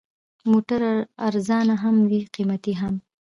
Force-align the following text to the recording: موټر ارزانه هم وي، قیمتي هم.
موټر 0.51 0.81
ارزانه 1.27 1.75
هم 1.83 1.95
وي، 2.09 2.21
قیمتي 2.33 2.73
هم. 2.81 2.93